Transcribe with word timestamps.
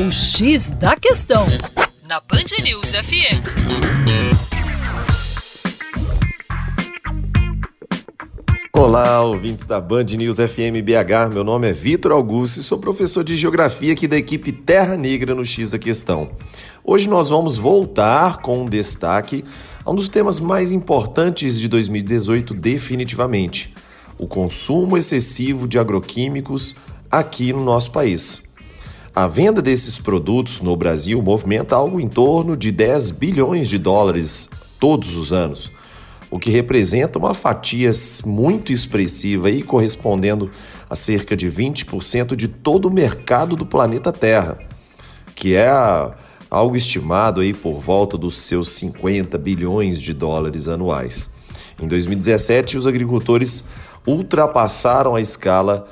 O 0.00 0.12
X 0.12 0.70
da 0.70 0.94
Questão, 0.94 1.44
na 2.08 2.20
Band 2.20 2.62
News 2.62 2.92
FM. 2.92 3.42
Olá, 8.72 9.22
ouvintes 9.22 9.64
da 9.64 9.80
Band 9.80 10.04
News 10.04 10.36
FM 10.36 10.84
BH. 10.84 11.34
Meu 11.34 11.42
nome 11.42 11.68
é 11.68 11.72
Vitor 11.72 12.12
Augusto 12.12 12.60
e 12.60 12.62
sou 12.62 12.78
professor 12.78 13.24
de 13.24 13.34
Geografia 13.34 13.92
aqui 13.92 14.06
da 14.06 14.16
equipe 14.16 14.52
Terra 14.52 14.96
Negra 14.96 15.34
no 15.34 15.44
X 15.44 15.72
da 15.72 15.80
Questão. 15.80 16.30
Hoje 16.84 17.08
nós 17.08 17.28
vamos 17.28 17.56
voltar 17.56 18.36
com 18.36 18.62
um 18.62 18.66
destaque 18.66 19.44
a 19.84 19.90
um 19.90 19.96
dos 19.96 20.08
temas 20.08 20.38
mais 20.38 20.70
importantes 20.70 21.58
de 21.58 21.66
2018 21.66 22.54
definitivamente, 22.54 23.74
o 24.16 24.28
consumo 24.28 24.96
excessivo 24.96 25.66
de 25.66 25.76
agroquímicos 25.76 26.76
aqui 27.10 27.52
no 27.52 27.64
nosso 27.64 27.90
país. 27.90 28.47
A 29.14 29.26
venda 29.26 29.62
desses 29.62 29.98
produtos 29.98 30.60
no 30.60 30.76
Brasil 30.76 31.20
movimenta 31.22 31.74
algo 31.74 31.98
em 31.98 32.08
torno 32.08 32.56
de 32.56 32.70
10 32.70 33.12
bilhões 33.12 33.68
de 33.68 33.78
dólares 33.78 34.50
todos 34.78 35.16
os 35.16 35.32
anos, 35.32 35.72
o 36.30 36.38
que 36.38 36.50
representa 36.50 37.18
uma 37.18 37.34
fatia 37.34 37.90
muito 38.24 38.72
expressiva 38.72 39.50
e 39.50 39.62
correspondendo 39.62 40.50
a 40.88 40.94
cerca 40.94 41.36
de 41.36 41.50
20% 41.50 42.36
de 42.36 42.48
todo 42.48 42.86
o 42.86 42.92
mercado 42.92 43.56
do 43.56 43.66
planeta 43.66 44.12
Terra, 44.12 44.58
que 45.34 45.56
é 45.56 45.68
algo 46.50 46.76
estimado 46.76 47.40
aí 47.40 47.52
por 47.52 47.80
volta 47.80 48.16
dos 48.16 48.38
seus 48.38 48.70
50 48.72 49.36
bilhões 49.38 50.00
de 50.00 50.12
dólares 50.12 50.68
anuais. 50.68 51.30
Em 51.80 51.88
2017, 51.88 52.76
os 52.76 52.86
agricultores 52.86 53.64
ultrapassaram 54.06 55.14
a 55.14 55.20
escala 55.20 55.86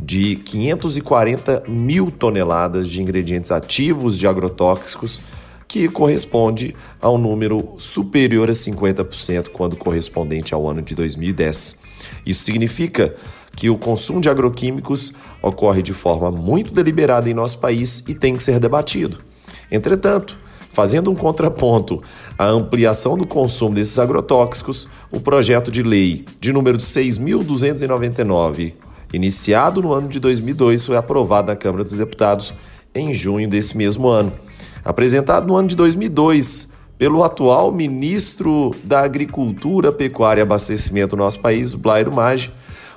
de 0.00 0.36
540 0.36 1.64
mil 1.68 2.10
toneladas 2.10 2.88
de 2.88 3.00
ingredientes 3.00 3.50
ativos 3.50 4.18
de 4.18 4.26
agrotóxicos, 4.26 5.20
que 5.68 5.88
corresponde 5.88 6.74
a 7.00 7.08
um 7.10 7.16
número 7.16 7.74
superior 7.78 8.50
a 8.50 8.52
50% 8.52 9.48
quando 9.48 9.76
correspondente 9.76 10.52
ao 10.52 10.68
ano 10.68 10.82
de 10.82 10.94
2010. 10.94 11.78
Isso 12.26 12.44
significa 12.44 13.14
que 13.56 13.70
o 13.70 13.78
consumo 13.78 14.20
de 14.20 14.28
agroquímicos 14.28 15.14
ocorre 15.40 15.82
de 15.82 15.92
forma 15.92 16.30
muito 16.30 16.72
deliberada 16.72 17.30
em 17.30 17.34
nosso 17.34 17.58
país 17.58 18.04
e 18.08 18.14
tem 18.14 18.34
que 18.34 18.42
ser 18.42 18.58
debatido. 18.58 19.18
Entretanto, 19.70 20.36
fazendo 20.72 21.10
um 21.10 21.14
contraponto 21.14 22.02
à 22.38 22.46
ampliação 22.46 23.16
do 23.16 23.26
consumo 23.26 23.74
desses 23.74 23.98
agrotóxicos, 23.98 24.88
o 25.10 25.20
projeto 25.20 25.70
de 25.70 25.82
lei 25.82 26.24
de 26.40 26.52
número 26.52 26.78
6.299 26.78 28.74
iniciado 29.12 29.82
no 29.82 29.92
ano 29.92 30.08
de 30.08 30.18
2002, 30.18 30.86
foi 30.86 30.96
aprovado 30.96 31.48
na 31.48 31.56
Câmara 31.56 31.84
dos 31.84 31.92
Deputados 31.92 32.54
em 32.94 33.14
junho 33.14 33.48
desse 33.48 33.76
mesmo 33.76 34.08
ano. 34.08 34.32
Apresentado 34.84 35.46
no 35.46 35.56
ano 35.56 35.68
de 35.68 35.76
2002 35.76 36.72
pelo 36.98 37.24
atual 37.24 37.72
ministro 37.72 38.74
da 38.84 39.00
Agricultura, 39.00 39.90
Pecuária 39.90 40.40
e 40.40 40.42
Abastecimento 40.42 41.16
do 41.16 41.16
nosso 41.16 41.40
país, 41.40 41.74
Blairo 41.74 42.14
Maggi, 42.14 42.52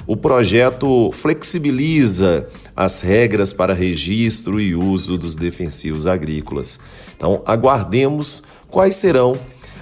o 0.08 0.16
projeto 0.16 1.12
flexibiliza 1.12 2.48
as 2.76 3.02
regras 3.02 3.52
para 3.52 3.74
registro 3.74 4.60
e 4.60 4.76
uso 4.76 5.18
dos 5.18 5.36
defensivos 5.36 6.06
agrícolas. 6.06 6.80
Então, 7.18 7.42
aguardemos 7.46 8.44
quais 8.70 8.96
serão 8.96 9.36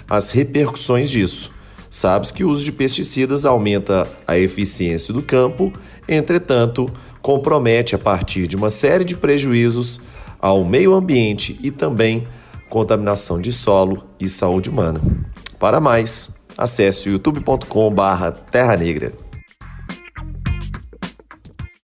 as 0.09 0.31
repercussões 0.31 1.09
disso. 1.09 1.52
Sabe-se 1.93 2.33
que 2.33 2.43
o 2.43 2.49
uso 2.49 2.65
de 2.65 2.71
pesticidas 2.71 3.45
aumenta 3.45 4.07
a 4.27 4.35
eficiência 4.35 5.13
do 5.13 5.21
campo, 5.21 5.71
entretanto, 6.09 6.91
compromete 7.21 7.93
a 7.93 7.99
partir 7.99 8.47
de 8.47 8.55
uma 8.55 8.71
série 8.71 9.05
de 9.05 9.15
prejuízos 9.15 10.01
ao 10.41 10.65
meio 10.65 10.95
ambiente 10.95 11.55
e 11.61 11.69
também 11.69 12.27
contaminação 12.67 13.39
de 13.39 13.53
solo 13.53 14.03
e 14.19 14.27
saúde 14.27 14.71
humana. 14.71 14.99
Para 15.59 15.79
mais, 15.79 16.35
acesse 16.57 17.09
youtube.com/terra 17.09 18.75
negra. 18.75 19.22